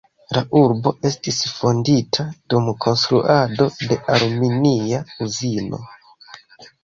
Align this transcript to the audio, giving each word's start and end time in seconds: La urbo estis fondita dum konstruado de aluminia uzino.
La 0.35 0.41
urbo 0.59 0.91
estis 1.09 1.35
fondita 1.57 2.23
dum 2.53 2.71
konstruado 2.85 3.67
de 3.91 3.99
aluminia 4.15 5.03
uzino. 5.27 5.83